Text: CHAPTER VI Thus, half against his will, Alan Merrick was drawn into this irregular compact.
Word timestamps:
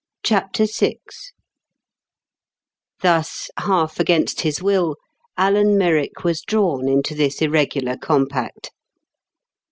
CHAPTER 0.23 0.65
VI 0.65 0.97
Thus, 3.03 3.51
half 3.59 3.99
against 3.99 4.41
his 4.41 4.59
will, 4.59 4.95
Alan 5.37 5.77
Merrick 5.77 6.23
was 6.23 6.41
drawn 6.41 6.87
into 6.89 7.13
this 7.13 7.39
irregular 7.39 7.97
compact. 7.97 8.71